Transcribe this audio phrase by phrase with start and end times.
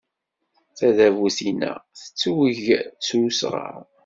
[0.77, 2.61] Tadabut-inna tettweg
[3.07, 3.81] s usɣar.